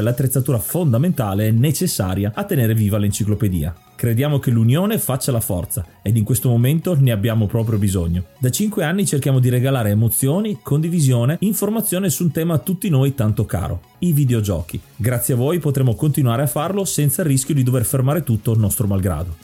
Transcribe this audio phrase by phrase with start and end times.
[0.00, 3.74] l'attrezzatura fondamentale e necessaria a tenere viva l'enciclopedia.
[3.94, 8.24] Crediamo che l'unione faccia la forza ed in questo momento ne abbiamo proprio bisogno.
[8.38, 13.14] Da 5 anni cerchiamo di regalare emozioni, condivisione, informazione su un tema a tutti noi
[13.14, 14.80] tanto caro, i videogiochi.
[14.96, 18.58] Grazie a voi potremo continuare a farlo senza il rischio di dover fermare tutto il
[18.58, 19.36] nostro malgrado.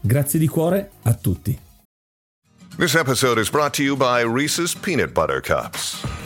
[0.00, 1.58] Grazie di cuore a tutti.
[2.76, 6.25] This episode is brought to you by Reese's Peanut Butter Cups.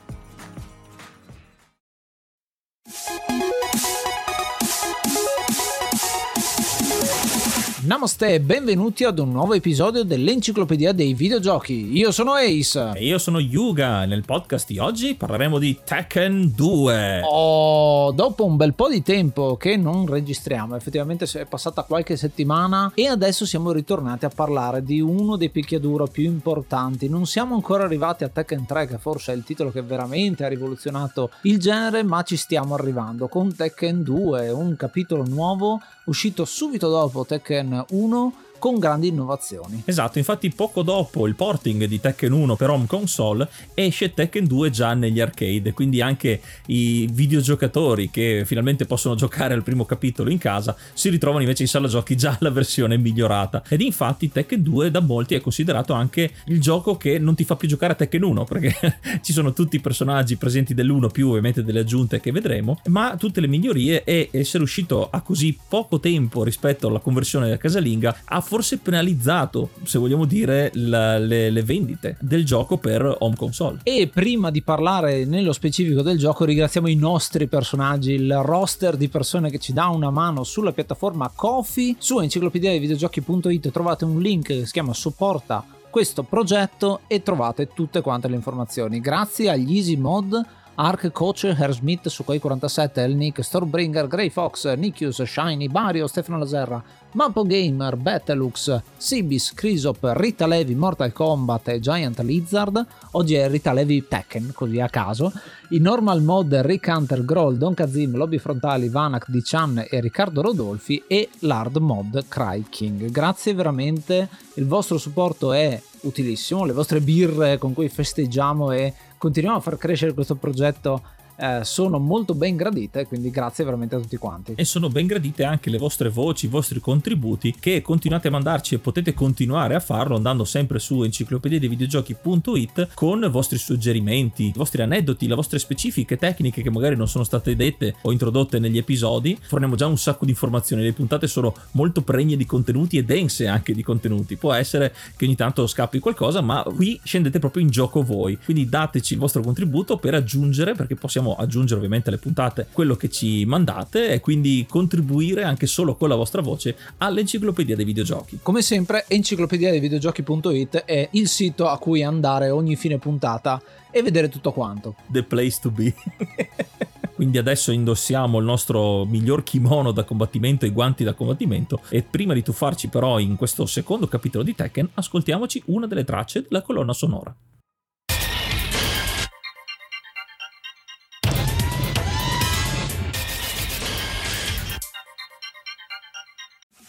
[7.91, 11.91] Namaste e benvenuti ad un nuovo episodio dell'Enciclopedia dei Videogiochi.
[11.91, 12.93] Io sono Ace.
[12.95, 14.05] E io sono Yuga.
[14.05, 17.21] Nel podcast di oggi parleremo di Tekken 2.
[17.25, 22.93] Oh, dopo un bel po' di tempo che non registriamo, effettivamente è passata qualche settimana
[22.95, 27.09] e adesso siamo ritornati a parlare di uno dei picchiaduro più importanti.
[27.09, 30.47] Non siamo ancora arrivati a Tekken 3, che forse è il titolo che veramente ha
[30.47, 36.89] rivoluzionato il genere, ma ci stiamo arrivando con Tekken 2, un capitolo nuovo uscito subito
[36.89, 39.81] dopo Tekken 1 con grandi innovazioni.
[39.85, 44.69] Esatto, infatti poco dopo il porting di Tekken 1 per home console esce Tekken 2
[44.69, 50.37] già negli arcade, quindi anche i videogiocatori che finalmente possono giocare al primo capitolo in
[50.37, 53.63] casa si ritrovano invece in sala giochi già la versione migliorata.
[53.67, 57.55] Ed infatti Tekken 2 da molti è considerato anche il gioco che non ti fa
[57.55, 61.63] più giocare a Tekken 1 perché ci sono tutti i personaggi presenti dell'1 più ovviamente
[61.63, 66.43] delle aggiunte che vedremo, ma tutte le migliorie e essere uscito a così poco tempo
[66.43, 72.43] rispetto alla conversione casalinga ha forse penalizzato, se vogliamo dire, la, le, le, vendite del
[72.43, 73.79] gioco per home console.
[73.83, 79.07] E prima di parlare nello specifico del gioco, ringraziamo i nostri personaggi, il roster di
[79.07, 81.95] persone che ci dà una mano sulla piattaforma Kofi.
[81.97, 87.69] Su enciclopedia dei videogiochi.it trovate un link che si chiama Supporta questo progetto e trovate
[87.73, 88.99] tutte quante le informazioni.
[88.99, 90.45] Grazie agli Easy Mod
[90.83, 97.43] Ark, Coach, Smith, Sukhoi 47, Elnick, Stormbringer, Grey Fox, Nikius, Shiny, Bario, Stefano Laserra, Mapo
[97.43, 102.83] Gamer, Bettelux, Sibis, Crisop, Rita Levi, Mortal Kombat e Giant Lizard.
[103.11, 105.31] Oggi è Rita Levi Tekken, così a caso.
[105.69, 111.03] I normal mod Rick Hunter, Groll, Don Kazim, Lobby Frontali, Vanak, Dichan e Riccardo Rodolfi
[111.05, 113.11] e l'hard mod Cry King.
[113.11, 119.57] Grazie veramente, il vostro supporto è utilissimo, le vostre birre con cui festeggiamo e continuiamo
[119.59, 120.99] a far crescere questo progetto
[121.41, 124.53] eh, sono molto ben gradite, quindi grazie veramente a tutti quanti.
[124.55, 128.75] E sono ben gradite anche le vostre voci, i vostri contributi che continuate a mandarci
[128.75, 134.83] e potete continuare a farlo andando sempre su enciclopediadevideogiochi.it con i vostri suggerimenti, i vostri
[134.83, 139.35] aneddoti, le vostre specifiche tecniche che magari non sono state dette o introdotte negli episodi.
[139.41, 143.47] Forniamo già un sacco di informazioni, le puntate sono molto pregne di contenuti e dense
[143.47, 144.35] anche di contenuti.
[144.35, 148.37] Può essere che ogni tanto scappi qualcosa, ma qui scendete proprio in gioco voi.
[148.37, 153.09] Quindi dateci il vostro contributo per aggiungere perché possiamo aggiungere ovviamente alle puntate quello che
[153.09, 158.39] ci mandate e quindi contribuire anche solo con la vostra voce all'enciclopedia dei videogiochi.
[158.41, 163.61] Come sempre, enciclopedia dei videogiochi.it è il sito a cui andare ogni fine puntata
[163.91, 164.95] e vedere tutto quanto.
[165.07, 165.93] The place to be.
[167.13, 172.01] Quindi adesso indossiamo il nostro miglior kimono da combattimento e i guanti da combattimento e
[172.01, 176.63] prima di tuffarci però in questo secondo capitolo di Tekken ascoltiamoci una delle tracce della
[176.63, 177.35] colonna sonora.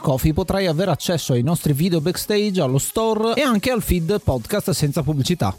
[0.00, 4.70] Coffee potrai avere accesso ai nostri video backstage, allo store e anche al feed podcast
[4.70, 5.56] senza pubblicità.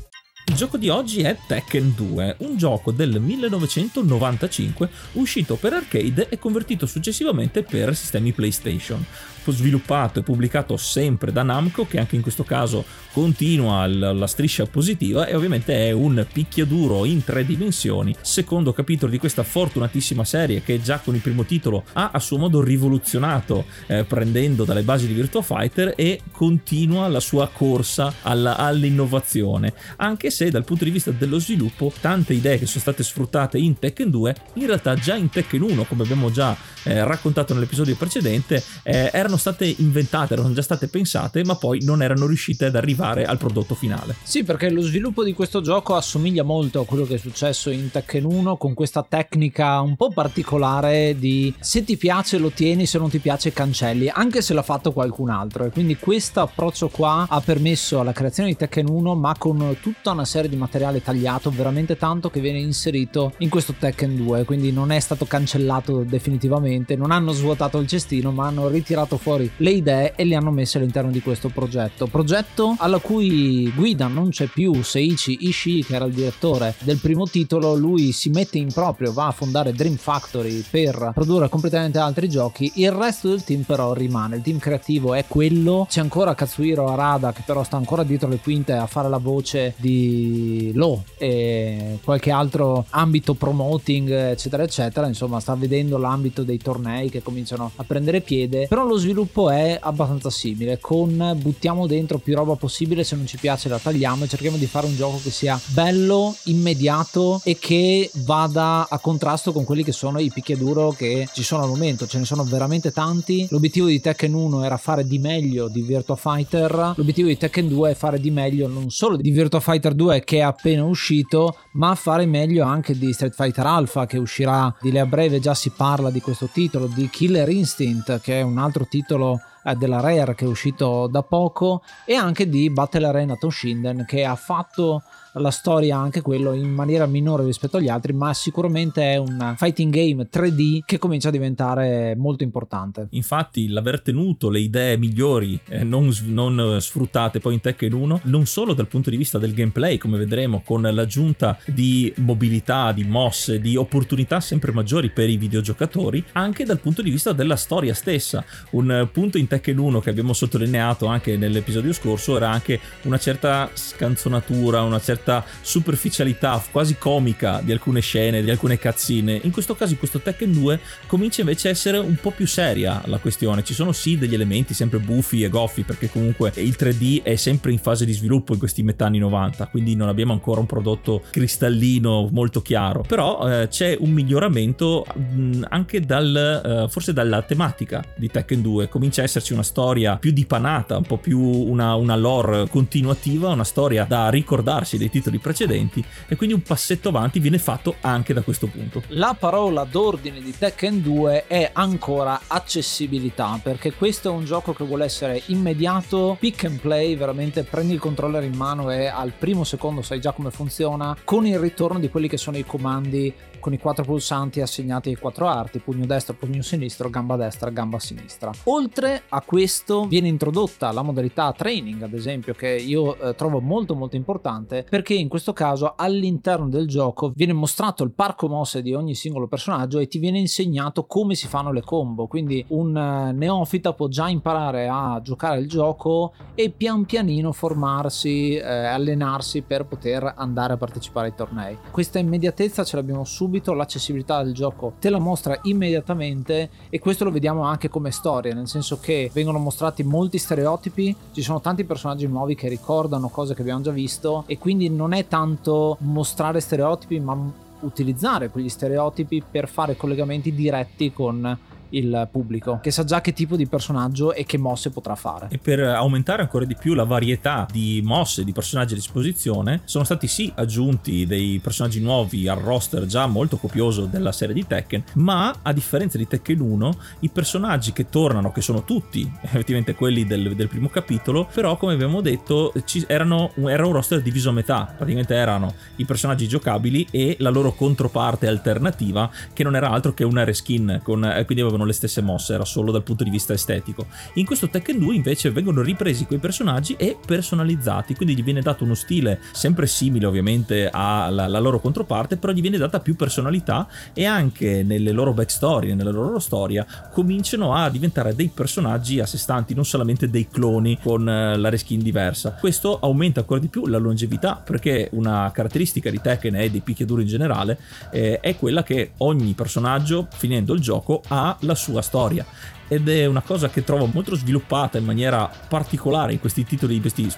[0.47, 6.37] Il gioco di oggi è Tekken 2, un gioco del 1995 uscito per arcade e
[6.37, 9.03] convertito successivamente per sistemi PlayStation
[9.51, 15.25] sviluppato e pubblicato sempre da Namco, che anche in questo caso continua la striscia positiva
[15.25, 20.81] e ovviamente è un picchiaduro in tre dimensioni, secondo capitolo di questa fortunatissima serie che
[20.81, 25.13] già con il primo titolo ha a suo modo rivoluzionato eh, prendendo dalle basi di
[25.13, 31.11] Virtua Fighter e continua la sua corsa alla, all'innovazione, anche se dal punto di vista
[31.11, 35.29] dello sviluppo tante idee che sono state sfruttate in Tekken 2 in realtà già in
[35.29, 40.53] Tekken 1 come abbiamo già eh, raccontato nell'episodio precedente eh, erano erano state inventate, erano
[40.53, 44.15] già state pensate, ma poi non erano riuscite ad arrivare al prodotto finale.
[44.23, 47.91] Sì, perché lo sviluppo di questo gioco assomiglia molto a quello che è successo in
[47.91, 52.97] Tekken 1 con questa tecnica un po' particolare di se ti piace lo tieni, se
[52.97, 55.65] non ti piace cancelli, anche se l'ha fatto qualcun altro.
[55.65, 60.11] E quindi questo approccio qua ha permesso alla creazione di Tekken 1, ma con tutta
[60.11, 64.71] una serie di materiale tagliato, veramente tanto che viene inserito in questo Tekken 2, quindi
[64.71, 69.71] non è stato cancellato definitivamente, non hanno svuotato il cestino, ma hanno ritirato fuori le
[69.71, 72.05] idee e le hanno messe all'interno di questo progetto.
[72.05, 77.25] Progetto alla cui guida non c'è più Seiichi Ishii, che era il direttore del primo
[77.25, 77.73] titolo.
[77.73, 82.71] Lui si mette in proprio, va a fondare Dream Factory per produrre completamente altri giochi.
[82.75, 84.35] Il resto del team, però, rimane.
[84.35, 85.87] Il team creativo è quello.
[85.89, 89.73] C'è ancora Katsuhiro Arada, che però sta ancora dietro le quinte a fare la voce
[89.77, 95.07] di Lo e qualche altro ambito promoting, eccetera, eccetera.
[95.07, 98.67] Insomma, sta vedendo l'ambito dei tornei che cominciano a prendere piede.
[98.67, 103.25] Però lo sviluppo sviluppo è abbastanza simile, con buttiamo dentro più roba possibile, se non
[103.25, 107.57] ci piace la tagliamo e cerchiamo di fare un gioco che sia bello, immediato e
[107.57, 112.07] che vada a contrasto con quelli che sono i picchiaduro che ci sono al momento,
[112.07, 113.47] ce ne sono veramente tanti.
[113.51, 117.91] L'obiettivo di Tekken 1 era fare di meglio di Virtua Fighter, l'obiettivo di Tekken 2
[117.91, 121.95] è fare di meglio non solo di Virtua Fighter 2 che è appena uscito, ma
[121.95, 125.69] fare meglio anche di Street Fighter Alpha che uscirà di lì a breve, già si
[125.69, 129.99] parla di questo titolo, di Killer Instinct che è un altro titolo titolo eh, della
[129.99, 135.03] Rare che è uscito da poco e anche di Battle Arena Toshinden che ha fatto
[135.37, 139.93] la storia anche quello in maniera minore rispetto agli altri, ma sicuramente è un fighting
[139.93, 143.07] game 3D che comincia a diventare molto importante.
[143.11, 148.45] Infatti, l'aver tenuto le idee migliori eh, non, non, sfruttate poi in Tekken 1, non
[148.45, 153.59] solo dal punto di vista del gameplay, come vedremo, con l'aggiunta di mobilità, di mosse,
[153.59, 158.43] di opportunità sempre maggiori per i videogiocatori, anche dal punto di vista della storia stessa.
[158.71, 163.69] Un punto in Tekken 1 che abbiamo sottolineato anche nell'episodio scorso era anche una certa
[163.73, 169.39] scanzonatura, una certa certa superficialità quasi comica di alcune scene, di alcune cazzine.
[169.43, 173.01] In questo caso, in questo Tekken 2, comincia invece a essere un po' più seria
[173.05, 173.63] la questione.
[173.63, 177.71] Ci sono sì degli elementi sempre buffi e goffi, perché comunque il 3D è sempre
[177.71, 181.23] in fase di sviluppo in questi metà anni 90, quindi non abbiamo ancora un prodotto
[181.31, 183.03] cristallino molto chiaro.
[183.07, 188.89] Però eh, c'è un miglioramento mh, anche dal, eh, forse dalla tematica di Tekken 2.
[188.89, 193.63] Comincia a esserci una storia più dipanata, un po' più una, una lore continuativa, una
[193.63, 198.41] storia da ricordarsi dei titoli precedenti e quindi un passetto avanti viene fatto anche da
[198.41, 199.03] questo punto.
[199.07, 204.83] La parola d'ordine di Tekken 2 è ancora accessibilità perché questo è un gioco che
[204.83, 209.63] vuole essere immediato, pick and play, veramente prendi il controller in mano e al primo
[209.63, 213.33] secondo sai già come funziona con il ritorno di quelli che sono i comandi
[213.65, 217.97] con i quattro pulsanti assegnati ai quattro arti, pugno destro, pugno sinistro, gamba destra, gamba
[217.97, 218.51] sinistra.
[218.65, 223.95] Oltre a questo viene introdotta la modalità training, ad esempio, che io eh, trovo molto
[223.95, 228.93] molto importante perché in questo caso all'interno del gioco viene mostrato il parco mosse di
[228.93, 233.35] ogni singolo personaggio e ti viene insegnato come si fanno le combo, quindi un uh,
[233.35, 239.87] neofita può già imparare a giocare il gioco e pian pianino formarsi, eh, allenarsi per
[239.87, 241.77] poter andare a partecipare ai tornei.
[241.89, 244.93] Questa immediatezza ce l'abbiamo subito subito, l'accessibilità del gioco.
[244.99, 249.59] Te la mostra immediatamente e questo lo vediamo anche come storia, nel senso che vengono
[249.59, 254.43] mostrati molti stereotipi, ci sono tanti personaggi nuovi che ricordano cose che abbiamo già visto
[254.47, 257.37] e quindi non è tanto mostrare stereotipi ma
[257.81, 261.57] utilizzare quegli stereotipi per fare collegamenti diretti con
[261.89, 265.47] il pubblico, che sa già che tipo di personaggio e che mosse potrà fare.
[265.49, 270.03] E per aumentare ancora di più la varietà di mosse di personaggi a disposizione, sono
[270.03, 275.03] stati sì aggiunti dei personaggi nuovi al roster già molto copioso della serie di Tekken,
[275.13, 280.25] ma a differenza di Tekken 1, i personaggi che tornano, che sono tutti effettivamente quelli
[280.25, 282.73] del, del primo capitolo, però come abbiamo detto
[283.07, 287.73] erano, era un roster diviso a metà, praticamente erano i personaggi giocabili e la loro
[287.73, 292.21] controparte alternativa che non era altro che una reskin, con, eh, quindi avevano le stesse
[292.21, 294.07] mosse, era solo dal punto di vista estetico.
[294.35, 298.83] In questo Tekken 2 invece vengono ripresi quei personaggi e personalizzati, quindi gli viene dato
[298.83, 304.25] uno stile sempre simile ovviamente alla loro controparte, però gli viene data più personalità e
[304.25, 309.73] anche nelle loro backstory, nella loro storia, cominciano a diventare dei personaggi a sé stanti,
[309.73, 312.55] non solamente dei cloni con eh, la reskin diversa.
[312.59, 317.21] Questo aumenta ancora di più la longevità perché una caratteristica di Tekken e di picchiaduro
[317.21, 317.77] in generale
[318.11, 322.45] eh, è quella che ogni personaggio finendo il gioco ha la sua storia.
[322.87, 327.01] Ed è una cosa che trovo molto sviluppata in maniera particolare in questi titoli, in
[327.01, 327.29] questi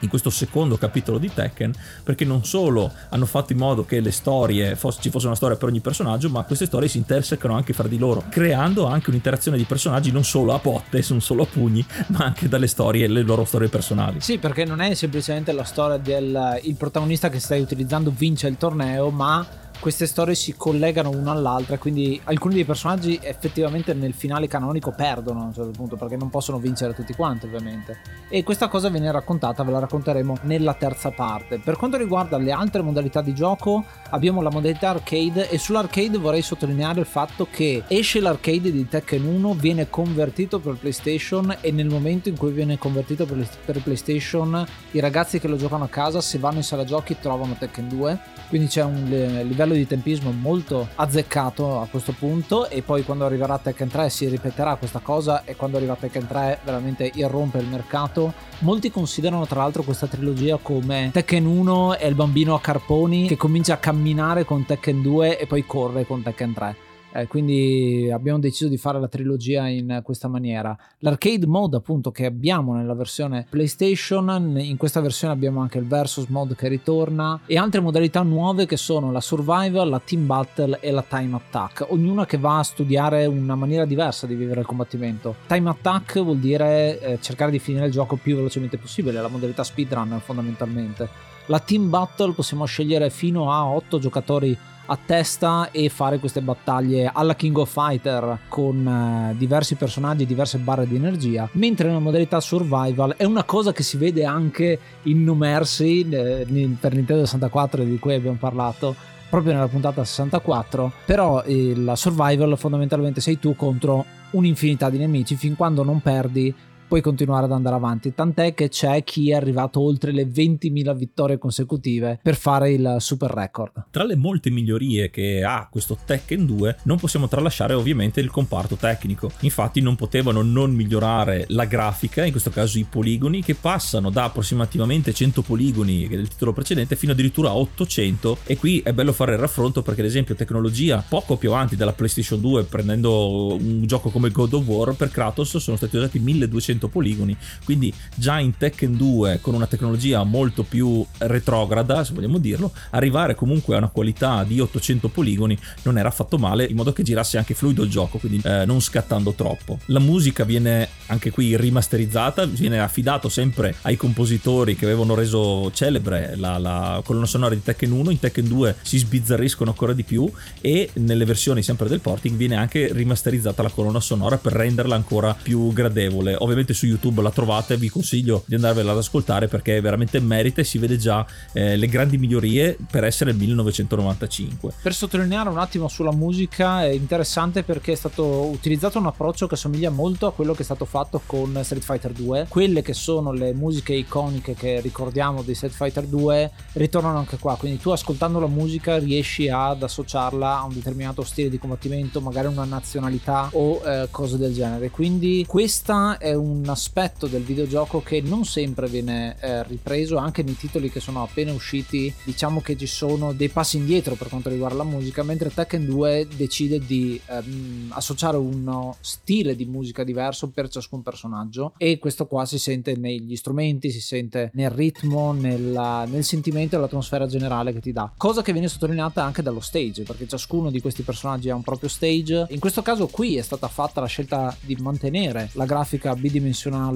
[0.00, 4.10] in questo secondo capitolo di Tekken perché non solo hanno fatto in modo che le
[4.10, 7.72] storie fosse, ci fosse una storia per ogni personaggio ma queste storie si intersecano anche
[7.72, 11.46] fra di loro creando anche un'interazione di personaggi non solo a botte non solo a
[11.46, 14.20] pugni ma anche dalle storie le loro storie personali.
[14.20, 19.10] Sì perché non è semplicemente la storia del protagonista che stai utilizzando vince il torneo
[19.10, 19.46] ma
[19.80, 25.40] queste storie si collegano una all'altra, quindi alcuni dei personaggi effettivamente nel finale canonico perdono
[25.40, 27.98] a un certo punto perché non possono vincere tutti quanti ovviamente.
[28.28, 31.58] E questa cosa viene raccontata, ve la racconteremo nella terza parte.
[31.58, 36.42] Per quanto riguarda le altre modalità di gioco, abbiamo la modalità arcade e sull'arcade vorrei
[36.42, 41.86] sottolineare il fatto che esce l'arcade di Tekken 1, viene convertito per PlayStation e nel
[41.86, 46.38] momento in cui viene convertito per PlayStation i ragazzi che lo giocano a casa se
[46.38, 48.18] vanno in sala giochi trovano Tekken 2,
[48.48, 49.04] quindi c'è un
[49.44, 54.08] livello livello di tempismo molto azzeccato a questo punto e poi quando arriverà Tekken 3
[54.08, 58.32] si ripeterà questa cosa e quando arriva Tekken 3 veramente irrompe il mercato.
[58.60, 63.36] Molti considerano tra l'altro questa trilogia come Tekken 1 è il bambino a carponi che
[63.36, 68.38] comincia a camminare con Tekken 2 e poi corre con Tekken 3 eh, quindi abbiamo
[68.38, 70.76] deciso di fare la trilogia in questa maniera.
[70.98, 76.26] L'arcade mode appunto che abbiamo nella versione PlayStation, in questa versione abbiamo anche il versus
[76.26, 80.90] mode che ritorna e altre modalità nuove che sono la survival, la team battle e
[80.90, 85.36] la time attack, ognuna che va a studiare una maniera diversa di vivere il combattimento.
[85.46, 89.64] Time attack vuol dire eh, cercare di finire il gioco più velocemente possibile, la modalità
[89.64, 91.08] speedrun fondamentalmente.
[91.46, 94.56] La team battle possiamo scegliere fino a 8 giocatori
[94.90, 100.26] a testa e fare queste battaglie alla King of Fighter con eh, diversi personaggi e
[100.26, 104.78] diverse barre di energia, mentre nella modalità survival è una cosa che si vede anche
[105.02, 106.46] in No eh,
[106.80, 108.94] per Nintendo 64 di cui abbiamo parlato
[109.28, 115.54] proprio nella puntata 64, però il survival fondamentalmente sei tu contro un'infinità di nemici fin
[115.54, 116.54] quando non perdi
[116.88, 118.14] puoi continuare ad andare avanti.
[118.14, 123.30] Tant'è che c'è chi è arrivato oltre le 20.000 vittorie consecutive per fare il super
[123.30, 123.84] record.
[123.90, 128.76] Tra le molte migliorie che ha questo Tekken 2, non possiamo tralasciare ovviamente il comparto
[128.76, 129.30] tecnico.
[129.40, 134.24] Infatti, non potevano non migliorare la grafica, in questo caso i poligoni, che passano da
[134.24, 138.38] approssimativamente 100 poligoni del titolo precedente fino addirittura a 800.
[138.44, 141.92] E qui è bello fare il raffronto perché, ad esempio, tecnologia poco più avanti della
[141.92, 146.77] PlayStation 2, prendendo un gioco come God of War per Kratos, sono stati usati 1200
[146.78, 152.38] 100 poligoni, quindi già in Tekken 2 con una tecnologia molto più retrograda, se vogliamo
[152.38, 156.92] dirlo, arrivare comunque a una qualità di 800 poligoni non era affatto male, in modo
[156.92, 159.78] che girasse anche fluido il gioco, quindi eh, non scattando troppo.
[159.86, 166.34] La musica viene anche qui rimasterizzata, viene affidato sempre ai compositori che avevano reso celebre
[166.36, 170.30] la, la colonna sonora di Tekken 1, in Tekken 2 si sbizzarriscono ancora di più
[170.60, 175.34] e nelle versioni sempre del porting viene anche rimasterizzata la colonna sonora per renderla ancora
[175.40, 176.36] più gradevole.
[176.38, 180.60] Ovviamente sicuramente su YouTube la trovate, vi consiglio di andarvela ad ascoltare perché veramente merita
[180.60, 184.74] e si vede già eh, le grandi migliorie per essere il 1995.
[184.82, 189.56] Per sottolineare un attimo sulla musica è interessante perché è stato utilizzato un approccio che
[189.56, 192.46] somiglia molto a quello che è stato fatto con Street Fighter 2.
[192.48, 197.56] Quelle che sono le musiche iconiche che ricordiamo di Street Fighter 2 ritornano anche qua,
[197.56, 202.46] quindi tu ascoltando la musica riesci ad associarla a un determinato stile di combattimento, magari
[202.46, 204.90] una nazionalità o eh, cose del genere.
[204.90, 210.42] Quindi questa è un un aspetto del videogioco che non sempre viene eh, ripreso, anche
[210.42, 214.48] nei titoli che sono appena usciti, diciamo che ci sono dei passi indietro per quanto
[214.48, 220.48] riguarda la musica, mentre Tekken 2 decide di ehm, associare uno stile di musica diverso
[220.48, 226.04] per ciascun personaggio e questo qua si sente negli strumenti, si sente nel ritmo, nella,
[226.06, 228.12] nel sentimento e l'atmosfera generale che ti dà.
[228.16, 231.88] Cosa che viene sottolineata anche dallo stage, perché ciascuno di questi personaggi ha un proprio
[231.88, 232.46] stage.
[232.50, 236.47] In questo caso qui è stata fatta la scelta di mantenere la grafica bidimensionale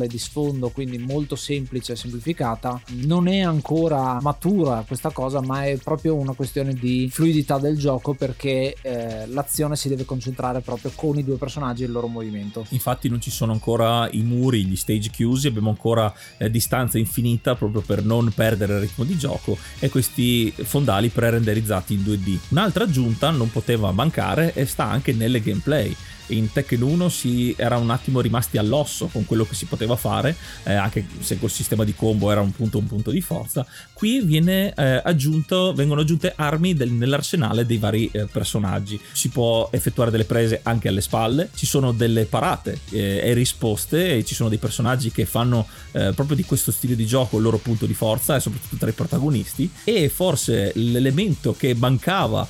[0.06, 2.80] di sfondo, quindi molto semplice e semplificata.
[3.04, 8.14] Non è ancora matura questa cosa, ma è proprio una questione di fluidità del gioco
[8.14, 12.64] perché eh, l'azione si deve concentrare proprio con i due personaggi e il loro movimento.
[12.70, 17.54] Infatti non ci sono ancora i muri, gli stage chiusi, abbiamo ancora eh, distanza infinita
[17.54, 22.38] proprio per non perdere il ritmo di gioco e questi fondali pre-renderizzati in 2D.
[22.50, 25.94] Un'altra aggiunta non poteva mancare e sta anche nelle gameplay
[26.28, 30.36] in Tekken 1 si era un attimo rimasti all'osso con quello che si poteva fare,
[30.64, 33.66] eh, anche se col sistema di combo era un punto, un punto di forza.
[33.92, 39.00] Qui viene, eh, aggiunto, vengono aggiunte armi del, nell'arsenale dei vari eh, personaggi.
[39.12, 44.16] Si può effettuare delle prese anche alle spalle, ci sono delle parate eh, e risposte,
[44.16, 47.42] e ci sono dei personaggi che fanno eh, proprio di questo stile di gioco il
[47.42, 49.70] loro punto di forza, e soprattutto tra i protagonisti.
[49.84, 52.46] E forse l'elemento che mancava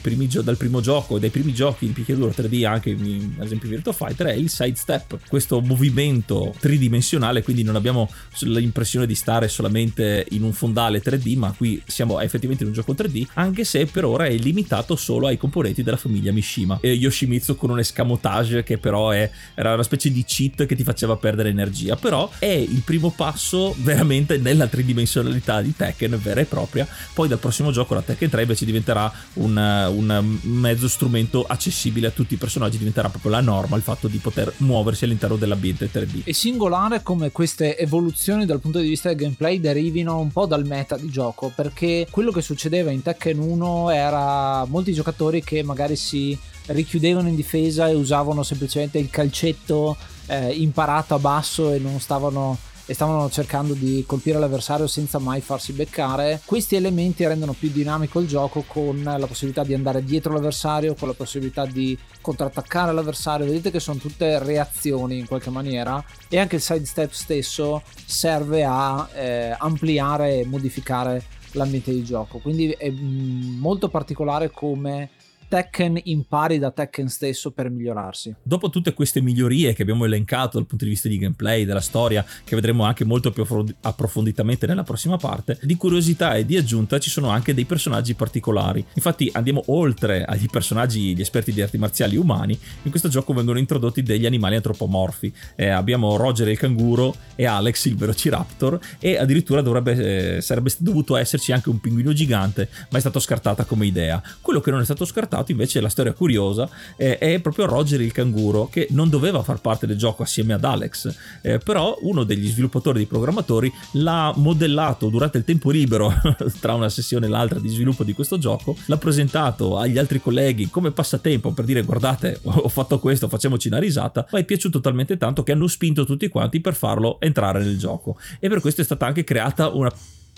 [0.00, 3.68] primi, dal primo gioco e dai primi giochi di picchiaduro 3D anche in ad esempio
[3.68, 10.26] Virtua Fighter è il sidestep, questo movimento tridimensionale, quindi non abbiamo l'impressione di stare solamente
[10.30, 14.04] in un fondale 3D, ma qui siamo effettivamente in un gioco 3D, anche se per
[14.04, 16.78] ora è limitato solo ai componenti della famiglia Mishima.
[16.80, 20.84] E Yoshimitsu con un escamotage che però è, era una specie di cheat che ti
[20.84, 26.44] faceva perdere energia, però è il primo passo veramente nella tridimensionalità di Tekken vera e
[26.44, 26.86] propria.
[27.12, 32.10] Poi dal prossimo gioco la Tekken 3 invece diventerà un, un mezzo strumento accessibile a
[32.10, 36.24] tutti i personaggi, diventerà proprio la norma il fatto di poter muoversi all'interno dell'ambiente 3D.
[36.24, 40.66] È singolare come queste evoluzioni dal punto di vista del gameplay derivino un po' dal
[40.66, 45.96] meta di gioco, perché quello che succedeva in Tekken 1 era molti giocatori che magari
[45.96, 51.98] si richiudevano in difesa e usavano semplicemente il calcetto eh, imparato a basso e non
[52.00, 52.56] stavano
[52.92, 56.42] e stavano cercando di colpire l'avversario senza mai farsi beccare.
[56.44, 61.08] Questi elementi rendono più dinamico il gioco con la possibilità di andare dietro l'avversario, con
[61.08, 63.46] la possibilità di contrattaccare l'avversario.
[63.46, 69.08] Vedete che sono tutte reazioni in qualche maniera e anche il sidestep stesso serve a
[69.14, 72.40] eh, ampliare e modificare l'ambiente di gioco.
[72.40, 75.08] Quindi è mm, molto particolare come
[75.52, 78.34] Tekken impari da Tekken stesso per migliorarsi.
[78.42, 82.24] Dopo tutte queste migliorie che abbiamo elencato dal punto di vista di gameplay, della storia,
[82.42, 83.44] che vedremo anche molto più
[83.82, 88.82] approfonditamente nella prossima parte, di curiosità e di aggiunta ci sono anche dei personaggi particolari.
[88.94, 93.58] Infatti andiamo oltre agli personaggi, gli esperti di arti marziali umani, in questo gioco vengono
[93.58, 95.30] introdotti degli animali antropomorfi.
[95.54, 101.14] Eh, abbiamo Roger il canguro e Alex il velociraptor e addirittura dovrebbe, eh, sarebbe dovuto
[101.14, 104.22] esserci anche un pinguino gigante, ma è stato scartata come idea.
[104.40, 108.00] Quello che non è stato scartato passato invece la storia curiosa eh, è proprio Roger
[108.00, 112.24] il canguro che non doveva far parte del gioco assieme ad Alex, eh, però uno
[112.24, 116.12] degli sviluppatori dei programmatori l'ha modellato durante il tempo libero
[116.60, 120.70] tra una sessione e l'altra di sviluppo di questo gioco, l'ha presentato agli altri colleghi
[120.70, 125.16] come passatempo per dire guardate ho fatto questo, facciamoci una risata, ma è piaciuto talmente
[125.16, 128.16] tanto che hanno spinto tutti quanti per farlo entrare nel gioco.
[128.38, 129.92] E per questo è stata anche creata una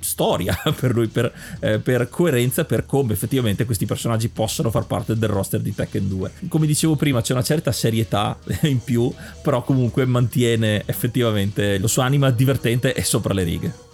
[0.04, 5.16] storia per lui, per, eh, per, coerenza, per come effettivamente questi personaggi possano far parte
[5.16, 6.32] del roster di Tekken 2.
[6.48, 9.12] Come dicevo prima, c'è una certa serietà in più,
[9.42, 13.93] però comunque mantiene effettivamente la sua anima divertente e sopra le righe.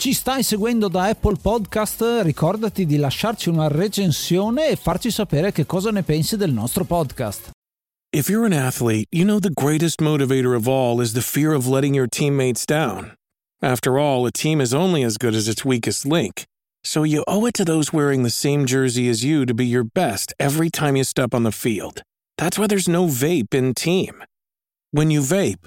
[0.00, 2.20] Ci stai seguendo da Apple Podcast?
[2.22, 7.50] Ricordati di lasciarci una recensione e farci sapere che cosa ne pensi del nostro podcast.
[8.10, 11.66] If you're an athlete, you know the greatest motivator of all is the fear of
[11.66, 13.12] letting your teammates down.
[13.60, 16.46] After all, a team is only as good as its weakest link.
[16.82, 19.84] So you owe it to those wearing the same jersey as you to be your
[19.84, 22.00] best every time you step on the field.
[22.38, 24.24] That's why there's no vape in team.
[24.92, 25.66] When you vape,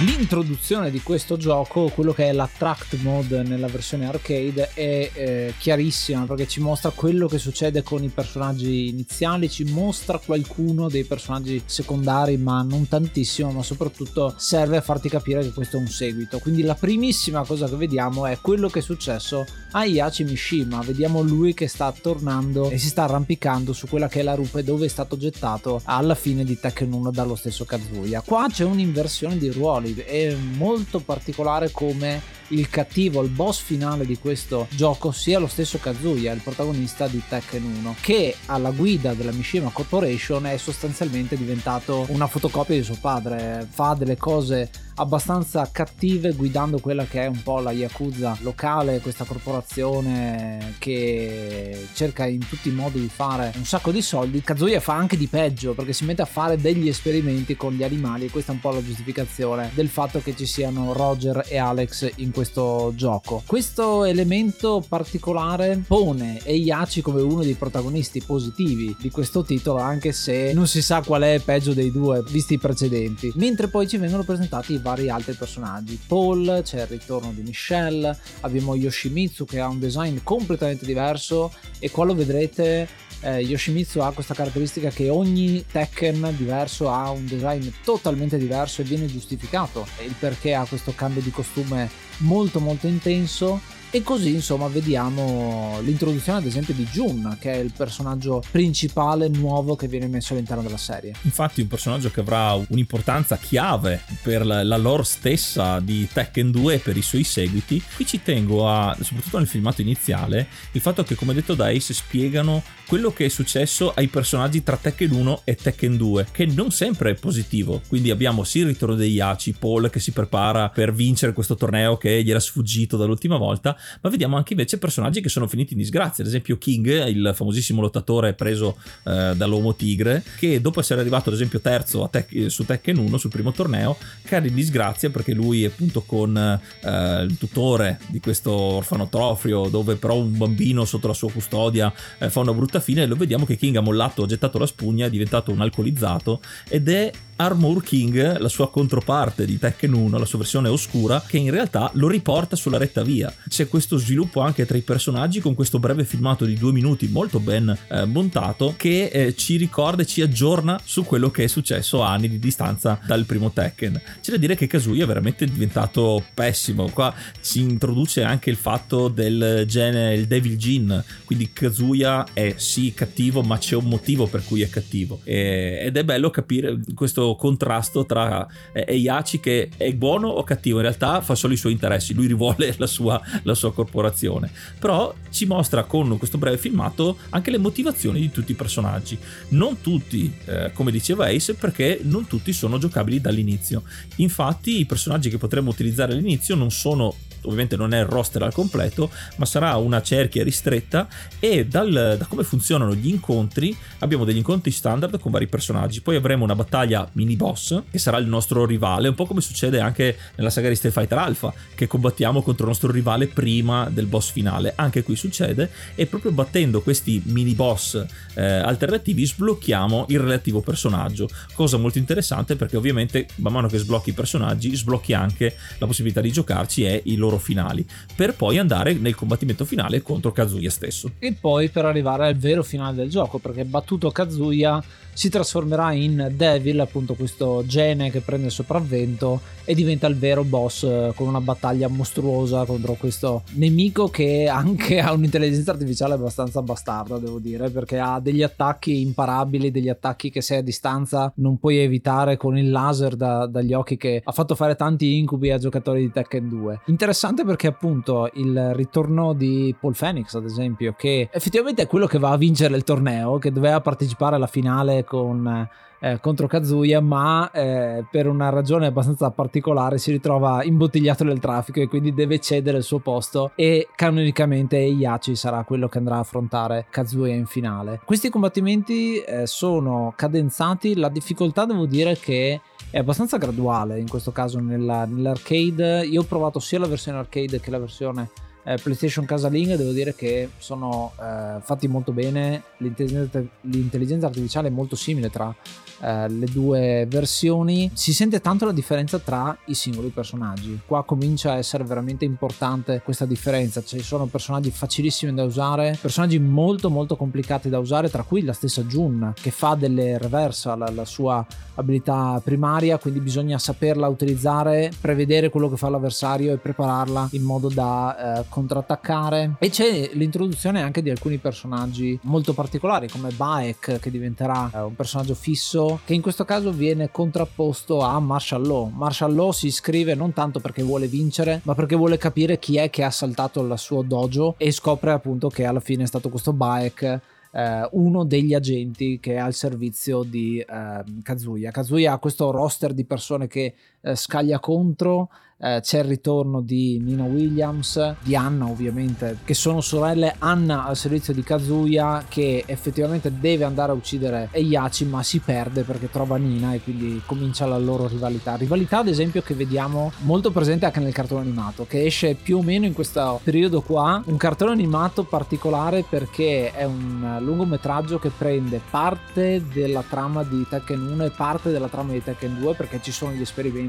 [0.00, 6.26] L'introduzione di questo gioco, quello che è l'attract mode nella versione arcade, è eh, chiarissima
[6.26, 11.62] perché ci mostra quello che succede con i personaggi iniziali, ci mostra qualcuno dei personaggi
[11.64, 16.40] secondari, ma non tantissimo, ma soprattutto serve a farti capire che questo è un seguito.
[16.40, 20.80] Quindi la primissima cosa che vediamo è quello che è successo a Iachi Mishima.
[20.80, 24.62] Vediamo lui che sta tornando e si sta arrampicando su quella che è la rupe
[24.62, 28.22] dove è stato gettato alla fine di Tekken 1 dallo stesso Kazuya.
[28.22, 34.18] Qua c'è un'inversione di ruoli, è molto particolare come il cattivo, il boss finale di
[34.18, 39.32] questo gioco sia lo stesso Kazuya, il protagonista di Tekken 1, che alla guida della
[39.32, 46.32] Mishima Corporation è sostanzialmente diventato una fotocopia di suo padre, fa delle cose abbastanza cattive
[46.32, 52.68] guidando quella che è un po' la Yakuza locale, questa corporazione che cerca in tutti
[52.68, 54.40] i modi di fare un sacco di soldi.
[54.40, 58.26] Kazuya fa anche di peggio perché si mette a fare degli esperimenti con gli animali
[58.26, 62.10] e questa è un po' la giustificazione del fatto che ci siano Roger e Alex
[62.16, 63.42] in questo gioco.
[63.46, 70.52] Questo elemento particolare pone Eiachi come uno dei protagonisti positivi di questo titolo anche se
[70.52, 73.32] non si sa qual è peggio dei due visti i precedenti.
[73.36, 75.98] Mentre poi ci vengono presentati vari altri personaggi.
[76.06, 81.90] Paul, c'è il ritorno di Michelle, abbiamo Yoshimitsu che ha un design completamente diverso e
[81.90, 82.88] qua lo vedrete
[83.20, 88.84] eh, Yoshimitsu ha questa caratteristica che ogni Tekken diverso ha un design totalmente diverso e
[88.84, 94.68] viene giustificato il perché ha questo cambio di costume molto molto intenso e così insomma
[94.68, 100.32] vediamo l'introduzione ad esempio di Jun, che è il personaggio principale nuovo che viene messo
[100.32, 101.14] all'interno della serie.
[101.22, 106.78] Infatti un personaggio che avrà un'importanza chiave per la lore stessa di Tekken 2 e
[106.78, 107.82] per i suoi seguiti.
[107.94, 111.94] Qui ci tengo a, soprattutto nel filmato iniziale, il fatto che come detto da Ace
[111.94, 116.70] spiegano quello che è successo ai personaggi tra Tekken 1 e Tekken 2, che non
[116.70, 117.80] sempre è positivo.
[117.88, 121.96] Quindi abbiamo sì il ritorno degli Yachi, Paul che si prepara per vincere questo torneo
[121.96, 125.78] che gli era sfuggito dall'ultima volta, ma vediamo anche invece personaggi che sono finiti in
[125.78, 131.28] disgrazia, ad esempio King, il famosissimo lottatore preso eh, dall'uomo tigre, che dopo essere arrivato
[131.28, 135.64] ad esempio terzo Tek- su Tekken 1 sul primo torneo, cade in disgrazia perché lui
[135.64, 141.30] appunto con eh, il tutore di questo orfanotrofio dove però un bambino sotto la sua
[141.30, 144.66] custodia eh, fa una brutta fine lo vediamo che King ha mollato, ha gettato la
[144.66, 150.18] spugna, è diventato un alcolizzato ed è Armor King, la sua controparte di Tekken 1,
[150.18, 153.32] la sua versione oscura, che in realtà lo riporta sulla retta via.
[153.48, 157.38] C'è questo sviluppo anche tra i personaggi con questo breve filmato di due minuti molto
[157.38, 162.02] ben eh, montato che eh, ci ricorda e ci aggiorna su quello che è successo
[162.02, 164.00] a anni di distanza dal primo Tekken.
[164.22, 166.88] C'è da dire che Kazuya è veramente diventato pessimo.
[166.88, 172.94] Qua si introduce anche il fatto del gene, il Devil Jin, quindi Kazuya è sì
[172.94, 175.20] cattivo, ma c'è un motivo per cui è cattivo.
[175.24, 180.76] E, ed è bello capire questo contrasto tra eh, Eiachi che è buono o cattivo,
[180.76, 184.50] in realtà fa solo i suoi interessi, lui rivuole la sua, la sua corporazione.
[184.78, 189.18] Però ci mostra con questo breve filmato anche le motivazioni di tutti i personaggi.
[189.48, 193.82] Non tutti, eh, come diceva Ace, perché non tutti sono giocabili dall'inizio.
[194.16, 197.14] Infatti i personaggi che potremmo utilizzare all'inizio non sono
[197.46, 201.08] ovviamente non è il roster al completo, ma sarà una cerchia ristretta
[201.40, 206.16] e dal, da come funzionano gli incontri abbiamo degli incontri standard con vari personaggi, poi
[206.16, 210.16] avremo una battaglia mini boss che sarà il nostro rivale, un po' come succede anche
[210.36, 214.30] nella saga di Street Fighter Alpha, che combattiamo contro il nostro rivale prima del boss
[214.30, 218.04] finale, anche qui succede e proprio battendo questi mini boss
[218.34, 224.10] eh, alternativi sblocchiamo il relativo personaggio, cosa molto interessante perché ovviamente man mano che sblocchi
[224.10, 228.94] i personaggi sblocchi anche la possibilità di giocarci e i loro finali, per poi andare
[228.94, 231.12] nel combattimento finale contro Kazuya stesso.
[231.18, 234.82] E poi per arrivare al vero finale del gioco, perché battuto Kazuya
[235.16, 240.44] si trasformerà in Devil, appunto questo gene che prende il sopravvento e diventa il vero
[240.44, 246.60] boss eh, con una battaglia mostruosa contro questo nemico che anche ha un'intelligenza artificiale abbastanza
[246.60, 251.56] bastarda, devo dire, perché ha degli attacchi imparabili, degli attacchi che sei a distanza non
[251.56, 255.56] puoi evitare con il laser da, dagli occhi che ha fatto fare tanti incubi a
[255.56, 256.80] giocatori di Tekken 2.
[256.88, 262.18] Interessante perché appunto il ritorno di Paul Phoenix, ad esempio, che effettivamente è quello che
[262.18, 265.68] va a vincere il torneo, che doveva partecipare alla finale con,
[266.00, 271.80] eh, contro Kazuya, ma eh, per una ragione abbastanza particolare si ritrova imbottigliato nel traffico
[271.80, 276.20] e quindi deve cedere il suo posto e canonicamente Iachi sarà quello che andrà a
[276.20, 278.00] affrontare Kazuya in finale.
[278.04, 284.32] Questi combattimenti eh, sono cadenzati, la difficoltà devo dire che è abbastanza graduale in questo
[284.32, 286.04] caso nella, nell'arcade.
[286.04, 288.28] Io ho provato sia la versione arcade che la versione
[288.66, 294.96] eh, PlayStation casalinga devo dire che sono eh, fatti molto bene, l'intelligenza, artificiale è molto
[294.96, 295.54] simile tra
[296.00, 301.52] eh, le due versioni, si sente tanto la differenza tra i singoli personaggi, qua comincia
[301.52, 307.16] a essere veramente importante questa differenza, ci sono personaggi facilissimi da usare, personaggi molto molto
[307.16, 312.40] complicati da usare, tra cui la stessa Jun che fa delle reversal, la sua abilità
[312.42, 318.40] primaria, quindi bisogna saperla utilizzare, prevedere quello che fa l'avversario e prepararla in modo da
[318.40, 319.56] eh, contrattaccare.
[319.58, 324.94] E c'è l'introduzione anche di alcuni personaggi molto particolari come Baek che diventerà eh, un
[324.94, 328.90] personaggio fisso che in questo caso viene contrapposto a Marshall Law.
[328.94, 332.90] Marshall Law si iscrive non tanto perché vuole vincere ma perché vuole capire chi è
[332.90, 336.52] che ha saltato il suo dojo e scopre appunto che alla fine è stato questo
[336.52, 337.20] Baek
[337.56, 341.70] eh, uno degli agenti che è al servizio di eh, Kazuya.
[341.70, 345.28] Kazuya ha questo roster di persone che eh, scaglia contro
[345.58, 350.34] eh, c'è il ritorno di Nina Williams, di Anna ovviamente, che sono sorelle.
[350.38, 355.82] Anna al servizio di Kazuya che effettivamente deve andare a uccidere Eiyachi ma si perde
[355.82, 358.56] perché trova Nina e quindi comincia la loro rivalità.
[358.56, 362.62] Rivalità ad esempio che vediamo molto presente anche nel cartone animato che esce più o
[362.62, 364.22] meno in questo periodo qua.
[364.26, 371.00] Un cartone animato particolare perché è un lungometraggio che prende parte della trama di Tekken
[371.12, 373.85] 1 e parte della trama di Tekken 2 perché ci sono gli esperimenti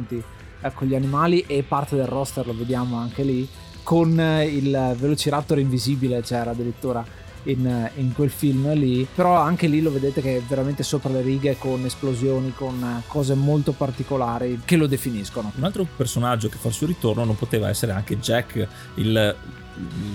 [0.74, 3.48] con gli animali e parte del roster lo vediamo anche lì
[3.88, 7.06] con eh, il Velociraptor invisibile c'era addirittura
[7.44, 9.08] in, eh, in, quel film lì.
[9.16, 13.04] Però anche lì lo vedete che è veramente sopra le righe con esplosioni con eh,
[13.08, 15.54] cose molto particolari che lo definiscono.
[15.56, 19.36] Un altro personaggio che fa il suo ritorno non poteva essere anche Jack il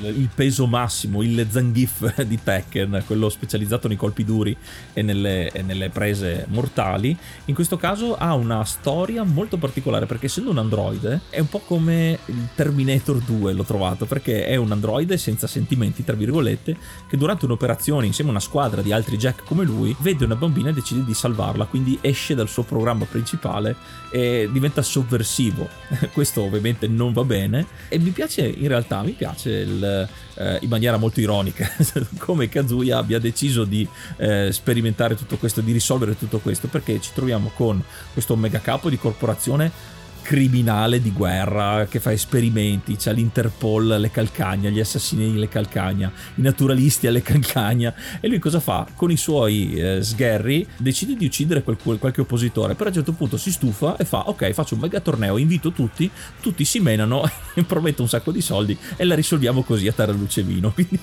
[0.03, 4.57] il peso massimo, il Zangief di Tekken, quello specializzato nei colpi duri
[4.93, 10.27] e nelle, e nelle, prese mortali, in questo caso ha una storia molto particolare perché
[10.27, 14.73] essendo un androide è un po' come il Terminator 2 l'ho trovato perché è un
[14.73, 16.77] androide senza sentimenti tra virgolette
[17.09, 20.71] che durante un'operazione insieme a una squadra di altri Jack come lui vede una bambina
[20.71, 23.77] e decide di salvarla quindi esce dal suo programma principale
[24.11, 25.69] e diventa sovversivo.
[26.13, 30.69] Questo ovviamente non va bene e mi piace in realtà mi piace il, eh, in
[30.69, 31.71] maniera molto ironica
[32.19, 33.87] come Kazuya abbia deciso di
[34.17, 38.89] eh, sperimentare tutto questo, di risolvere tutto questo, perché ci troviamo con questo mega capo
[38.89, 40.01] di corporazione
[40.33, 46.41] criminale di guerra che fa esperimenti, c'ha l'Interpol alle calcagna, gli assassini alle calcagna, i
[46.41, 47.93] naturalisti alle calcagna.
[48.19, 48.87] E lui cosa fa?
[48.97, 53.13] Con i suoi eh, sgherri decide di uccidere quel, qualche oppositore, però a un certo
[53.13, 57.31] punto si stufa e fa ok faccio un mega torneo, invito tutti, tutti si menano,
[57.69, 60.99] prometto un sacco di soldi e la risolviamo così a terra luce vino, quindi,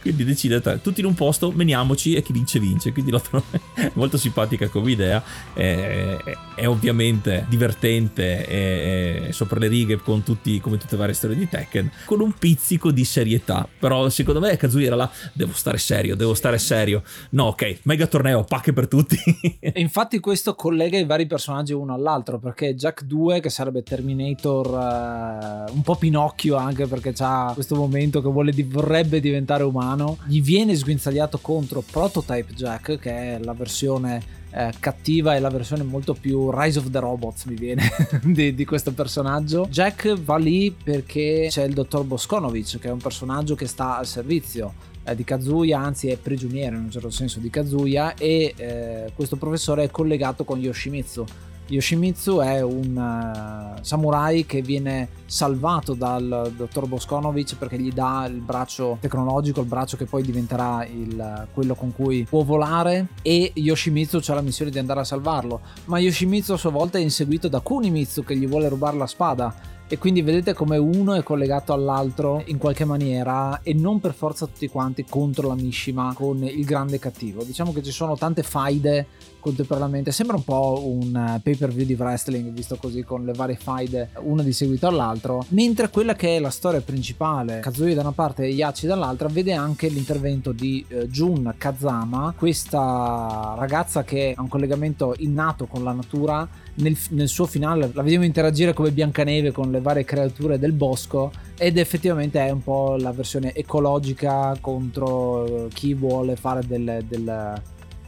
[0.00, 3.44] quindi decide tutti in un posto, meniamoci e chi vince vince, quindi lo trovo
[3.94, 5.22] molto simpatica come idea,
[5.54, 10.98] è, è, è ovviamente divertente e, e sopra le righe con tutti, come tutte le
[10.98, 13.68] varie storie di Tekken, con un pizzico di serietà.
[13.78, 17.02] Però secondo me Kazuya era là, devo stare serio, devo stare serio.
[17.30, 19.18] No, ok, mega torneo, pacche per tutti.
[19.60, 24.66] e infatti questo collega i vari personaggi uno all'altro, perché Jack 2, che sarebbe Terminator,
[24.66, 30.40] uh, un po' Pinocchio anche perché ha questo momento che vuole, vorrebbe diventare umano, gli
[30.40, 36.14] viene sguinzagliato contro Prototype Jack, che è la versione eh, cattiva è la versione molto
[36.14, 37.88] più Rise of the Robots mi viene
[38.24, 39.68] di, di, questo personaggio.
[39.70, 44.06] Jack va lì perché c'è il dottor Boskonovic che è un personaggio che sta al
[44.06, 49.12] servizio eh, di Kazuya anzi è prigioniero in un certo senso di Kazuya e eh,
[49.14, 51.24] questo professore è collegato con Yoshimitsu
[51.70, 58.40] Yoshimitsu è un uh, samurai che viene salvato dal dottor Boskonovic perché gli dà il
[58.40, 64.20] braccio tecnologico, il braccio che poi diventerà il, quello con cui può volare e Yoshimitsu
[64.26, 67.60] ha la missione di andare a salvarlo, ma Yoshimitsu a sua volta è inseguito da
[67.60, 69.54] Kunimitsu che gli vuole rubare la spada
[69.90, 74.44] e quindi vedete come uno è collegato all'altro in qualche maniera e non per forza
[74.44, 77.42] tutti quanti contro la Mishima con il grande cattivo.
[77.42, 79.06] Diciamo che ci sono tante faide
[79.40, 83.32] contemporaneamente, sembra un po' un eh, pay per view di wrestling visto così con le
[83.32, 88.02] varie faide una di seguito all'altro, mentre quella che è la storia principale, Kazuya da
[88.02, 94.34] una parte e Yachi dall'altra, vede anche l'intervento di eh, Jun Kazama, questa ragazza che
[94.36, 96.48] ha un collegamento innato con la natura.
[96.78, 101.32] Nel, nel, suo finale la vediamo interagire come Biancaneve con le varie creature del bosco
[101.56, 107.60] ed effettivamente è un po' la versione ecologica contro chi vuole fare del, del,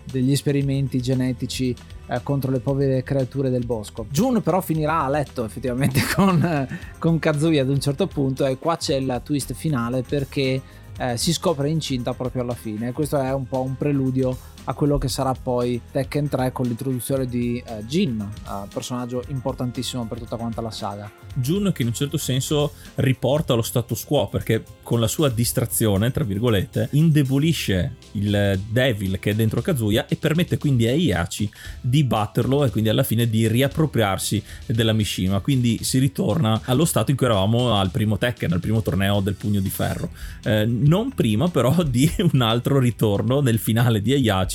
[0.04, 1.74] degli esperimenti genetici
[2.06, 4.06] eh, contro le povere creature del bosco.
[4.10, 8.76] Jun però finirà a letto effettivamente con, con Kazuya ad un certo punto e qua
[8.76, 10.60] c'è il twist finale perché
[10.98, 12.92] eh, si scopre incinta proprio alla fine.
[12.92, 17.26] Questo è un po' un preludio a quello che sarà poi Tekken 3 con l'introduzione
[17.26, 21.10] di eh, Jin, eh, personaggio importantissimo per tutta quanta la saga.
[21.34, 26.10] Jun che in un certo senso riporta lo status quo perché con la sua distrazione,
[26.10, 32.02] tra virgolette, indebolisce il Devil che è dentro Kazuya e permette quindi a Iachi di
[32.02, 35.40] batterlo e quindi alla fine di riappropriarsi della Mishima.
[35.40, 39.34] Quindi si ritorna allo stato in cui eravamo al primo Tekken, al primo torneo del
[39.34, 40.10] pugno di ferro.
[40.42, 44.49] Eh, non prima però di un altro ritorno nel finale di Iachi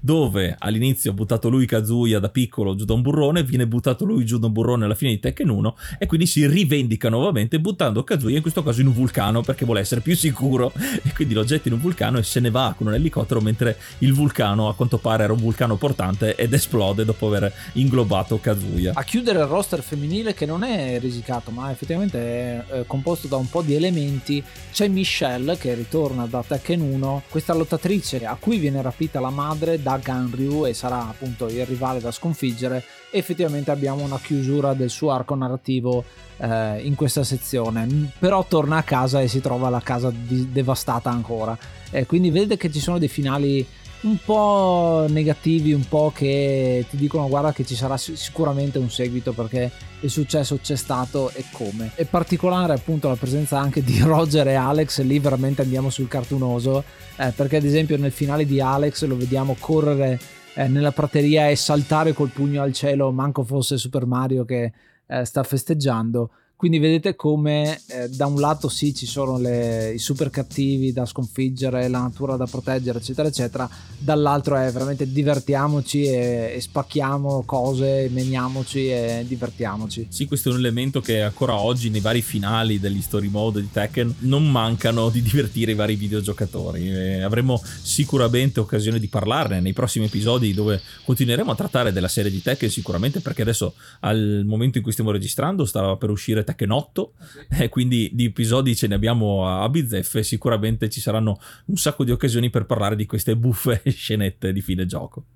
[0.00, 4.24] dove all'inizio ha buttato lui Kazuya da piccolo giù da un burrone, viene buttato lui
[4.24, 8.04] giù da un burrone alla fine di Tekken 1 e quindi si rivendica nuovamente buttando
[8.04, 11.44] Kazuya in questo caso in un vulcano perché vuole essere più sicuro e quindi lo
[11.44, 14.74] getta in un vulcano e se ne va con un elicottero mentre il vulcano a
[14.74, 18.92] quanto pare era un vulcano portante ed esplode dopo aver inglobato Kazuya.
[18.94, 23.36] A chiudere il roster femminile che non è risicato ma effettivamente è eh, composto da
[23.36, 28.58] un po' di elementi c'è Michelle che ritorna da Tekken 1 questa lottatrice a cui
[28.58, 34.02] viene rapita la madre da Ganryu e sarà appunto il rivale da sconfiggere effettivamente abbiamo
[34.02, 36.04] una chiusura del suo arco narrativo
[36.38, 38.10] eh, in questa sezione.
[38.18, 41.56] Però torna a casa e si trova la casa di- devastata ancora.
[41.90, 43.66] Eh, quindi vede che ci sono dei finali
[44.02, 49.32] un po' negativi, un po' che ti dicono guarda che ci sarà sicuramente un seguito
[49.32, 51.90] perché il successo c'è stato e come.
[51.94, 56.84] È particolare appunto la presenza anche di Roger e Alex, lì veramente andiamo sul cartunoso,
[57.16, 60.20] eh, perché ad esempio nel finale di Alex lo vediamo correre
[60.54, 64.72] eh, nella prateria e saltare col pugno al cielo, manco fosse Super Mario che
[65.06, 69.98] eh, sta festeggiando quindi vedete come eh, da un lato sì ci sono le, i
[70.00, 76.54] super cattivi da sconfiggere, la natura da proteggere, eccetera, eccetera, dall'altro è veramente divertiamoci e,
[76.56, 80.08] e spacchiamo cose, meniamoci e divertiamoci.
[80.10, 83.70] Sì, questo è un elemento che ancora oggi nei vari finali degli story mode di
[83.70, 86.90] Tekken non mancano di divertire i vari videogiocatori.
[86.90, 92.32] E avremo sicuramente occasione di parlarne nei prossimi episodi dove continueremo a trattare della serie
[92.32, 96.70] di Tekken sicuramente perché adesso al momento in cui stiamo registrando stava per uscire Tekken
[96.70, 97.12] 8
[97.60, 102.10] e quindi di episodi ce ne abbiamo a bizzeffe sicuramente ci saranno un sacco di
[102.10, 105.26] occasioni per parlare di queste buffe scenette di fine gioco.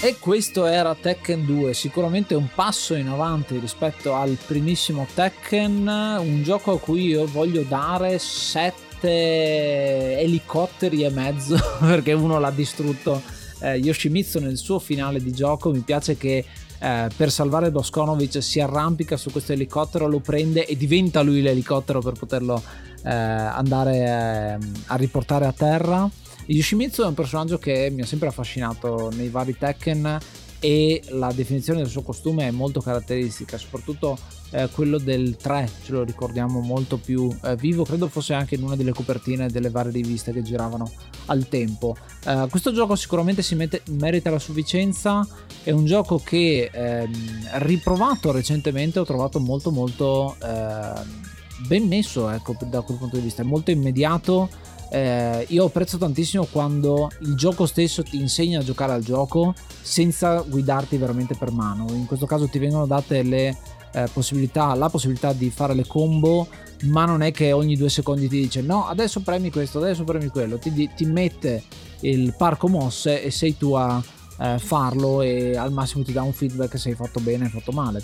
[0.00, 5.86] E questo era Tekken 2, sicuramente un passo in avanti rispetto al primissimo Tekken,
[6.20, 12.50] un gioco a cui io voglio dare 7 sette elicotteri e mezzo perché uno l'ha
[12.50, 13.22] distrutto
[13.60, 15.70] eh, Yoshimitsu nel suo finale di gioco.
[15.70, 16.44] Mi piace che
[16.80, 22.00] eh, per salvare Boskonovic si arrampica su questo elicottero lo prende e diventa lui l'elicottero
[22.00, 22.62] per poterlo
[23.04, 26.08] eh, andare eh, a riportare a terra.
[26.46, 30.18] Yoshimitsu è un personaggio che mi ha sempre affascinato nei vari Tekken
[30.60, 34.18] e la definizione del suo costume è molto caratteristica, soprattutto
[34.50, 38.62] eh, quello del 3 ce lo ricordiamo molto più eh, vivo, credo fosse anche in
[38.62, 40.90] una delle copertine delle varie riviste che giravano
[41.26, 41.96] al tempo.
[42.24, 45.26] Eh, questo gioco sicuramente si mette, merita la sufficienza,
[45.62, 51.26] è un gioco che ehm, riprovato recentemente ho trovato molto molto ehm,
[51.66, 54.48] ben messo ecco, da quel punto di vista, è molto immediato
[54.90, 60.40] eh, io apprezzo tantissimo quando il gioco stesso ti insegna a giocare al gioco senza
[60.40, 61.86] guidarti veramente per mano.
[61.92, 63.56] In questo caso ti vengono date le
[63.92, 66.48] eh, possibilità, la possibilità di fare le combo,
[66.84, 70.28] ma non è che ogni due secondi ti dice no, adesso premi questo, adesso premi
[70.28, 71.62] quello, ti, ti mette
[72.00, 74.02] il parco mosse e sei tu a
[74.38, 77.72] eh, farlo e al massimo ti dà un feedback se hai fatto bene o fatto
[77.72, 78.02] male.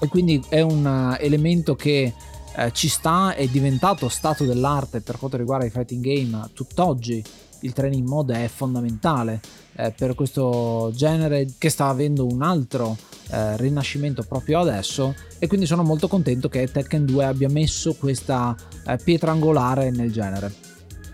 [0.00, 2.12] E quindi è un uh, elemento che
[2.56, 7.22] eh, ci sta, è diventato stato dell'arte per quanto riguarda i fighting game tutt'oggi.
[7.60, 9.40] Il training mode è fondamentale
[9.76, 12.96] eh, per questo genere che sta avendo un altro
[13.30, 18.54] eh, rinascimento proprio adesso e quindi sono molto contento che Tekken 2 abbia messo questa
[18.86, 20.71] eh, pietra angolare nel genere.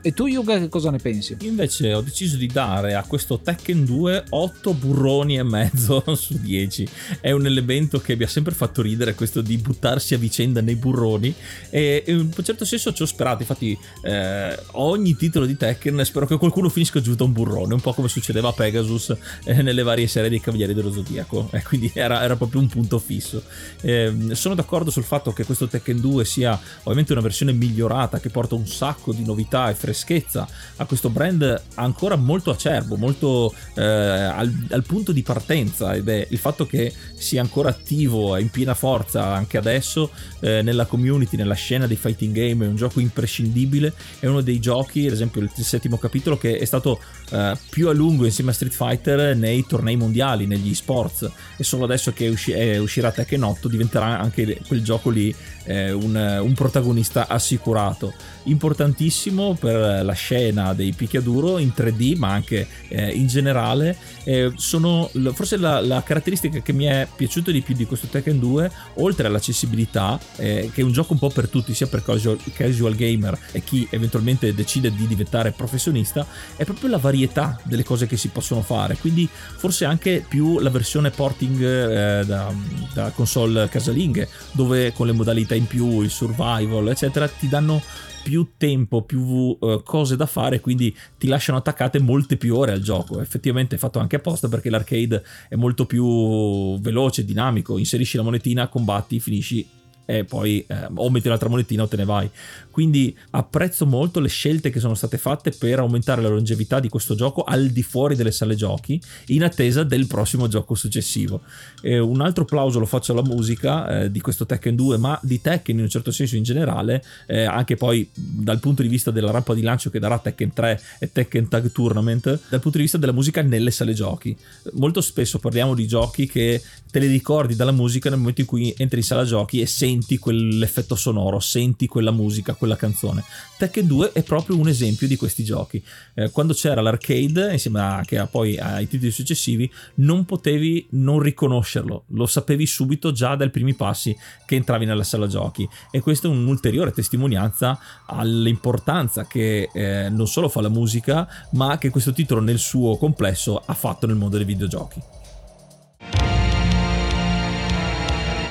[0.08, 1.36] E tu Yuga che cosa ne pensi?
[1.42, 6.88] Invece ho deciso di dare a questo Tekken 2 8 burroni e mezzo su 10.
[7.20, 10.76] È un elemento che mi ha sempre fatto ridere questo di buttarsi a vicenda nei
[10.76, 11.34] burroni
[11.68, 16.24] e in un certo senso ci ho sperato, infatti eh, ogni titolo di Tekken spero
[16.24, 19.82] che qualcuno finisca giù da un burrone, un po' come succedeva a Pegasus eh, nelle
[19.82, 23.42] varie serie dei Cavalieri dello Zodiaco, e quindi era, era, proprio un punto fisso.
[23.82, 28.30] Eh, sono d'accordo sul fatto che questo Tekken 2 sia ovviamente una versione migliorata che
[28.30, 33.52] porta un sacco di novità e freschezza freschezza, a questo brand ancora molto acerbo, molto
[33.74, 35.94] eh, al, al, punto di partenza.
[35.94, 40.87] Ed è il fatto che sia ancora attivo in piena forza anche adesso eh, nella
[40.87, 45.12] community, nella scena dei fighting game, è un gioco imprescindibile, è uno dei giochi, ad
[45.12, 49.36] esempio il, settimo capitolo, che è stato eh, più a lungo insieme a Street Fighter
[49.36, 51.30] nei tornei mondiali, negli sports.
[51.57, 55.34] E solo adesso che usci- uscirà Tekken 8 diventerà anche quel gioco lì
[55.68, 58.14] eh, un, un, protagonista assicurato.
[58.44, 63.96] Importantissimo per la scena dei picchiaduro in 3D, ma anche eh, in generale.
[64.24, 68.38] Eh, sono forse la, la, caratteristica che mi è piaciuta di più di questo Tekken
[68.38, 72.38] 2, oltre all'accessibilità, eh, che è un gioco un po' per tutti, sia per casual,
[72.54, 78.06] casual gamer e chi eventualmente decide di diventare professionista, è proprio la varietà delle cose
[78.06, 78.96] che si possono fare.
[78.96, 82.52] Quindi forse anche più la versione porting eh, da,
[82.94, 87.82] da console casalinghe, dove con le modalità in più, il survival, eccetera, ti danno
[88.22, 92.80] più tempo, più uh, cose da fare, quindi ti lasciano attaccate molte più ore al
[92.80, 93.20] gioco.
[93.20, 98.68] Effettivamente è fatto anche apposta perché l'arcade è molto più veloce, dinamico, inserisci la monetina,
[98.68, 99.66] combatti, finisci
[100.11, 102.30] e poi eh, o metti un'altra monetina o te ne vai.
[102.70, 107.14] Quindi apprezzo molto le scelte che sono state fatte per aumentare la longevità di questo
[107.14, 111.42] gioco al di fuori delle sale giochi, in attesa del prossimo gioco successivo.
[111.82, 115.42] E un altro plauso lo faccio alla musica eh, di questo Tekken 2, ma di
[115.42, 119.30] Tekken in un certo senso in generale, eh, anche poi dal punto di vista della
[119.30, 122.96] rampa di lancio che darà Tekken 3 e Tekken Tag Tournament, dal punto di vista
[122.96, 124.34] della musica nelle sale giochi.
[124.74, 128.72] Molto spesso parliamo di giochi che te li ricordi dalla musica nel momento in cui
[128.78, 133.24] entri in sala giochi e senti senti quell'effetto sonoro, senti quella musica, quella canzone.
[133.57, 135.82] Tekken 2 è proprio un esempio di questi giochi.
[136.14, 142.05] Eh, quando c'era l'arcade, insieme anche a, poi ai titoli successivi, non potevi non riconoscerlo,
[142.09, 145.68] lo sapevi subito già dai primi passi che entravi nella sala giochi.
[145.90, 151.90] E questa è un'ulteriore testimonianza all'importanza che eh, non solo fa la musica, ma che
[151.90, 155.03] questo titolo nel suo complesso ha fatto nel mondo dei videogiochi.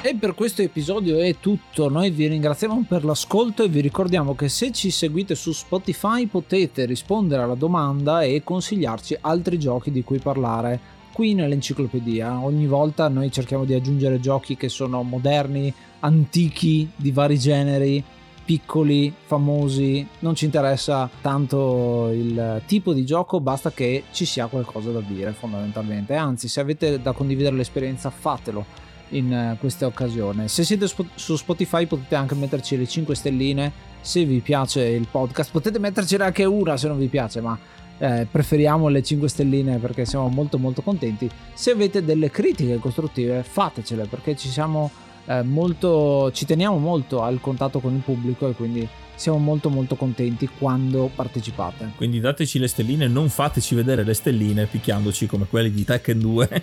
[0.07, 4.47] E per questo episodio è tutto, noi vi ringraziamo per l'ascolto e vi ricordiamo che
[4.47, 10.19] se ci seguite su Spotify potete rispondere alla domanda e consigliarci altri giochi di cui
[10.19, 10.79] parlare
[11.11, 12.39] qui nell'enciclopedia.
[12.41, 18.01] Ogni volta noi cerchiamo di aggiungere giochi che sono moderni, antichi, di vari generi,
[18.45, 24.89] piccoli, famosi, non ci interessa tanto il tipo di gioco, basta che ci sia qualcosa
[24.89, 26.15] da dire fondamentalmente.
[26.15, 30.47] Anzi, se avete da condividere l'esperienza, fatelo in eh, questa occasione.
[30.47, 35.51] Se siete su Spotify potete anche metterci le 5 stelline se vi piace il podcast.
[35.51, 37.57] Potete mettercene anche una se non vi piace, ma
[37.99, 41.29] eh, preferiamo le 5 stelline perché siamo molto molto contenti.
[41.53, 44.91] Se avete delle critiche costruttive, fatecele perché ci siamo
[45.25, 48.87] eh, molto ci teniamo molto al contatto con il pubblico e quindi
[49.17, 51.91] siamo molto molto contenti quando partecipate.
[51.97, 56.61] Quindi dateci le stelline, non fateci vedere le stelline picchiandoci come quelli di Tekken 2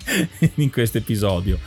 [0.57, 1.59] in questo episodio.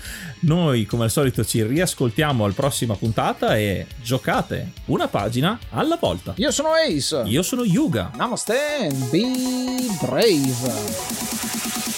[0.42, 6.34] Noi come al solito ci riascoltiamo alla prossima puntata e giocate una pagina alla volta.
[6.38, 7.24] Io sono Ace.
[7.26, 8.12] Io sono Yuga.
[8.16, 9.26] Namaste be
[10.02, 11.97] brave.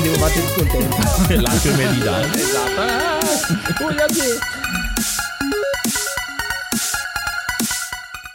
[0.00, 0.96] Devo battere il tempo.
[1.40, 2.38] Lacrime di Dante.
[2.40, 2.80] Esatto.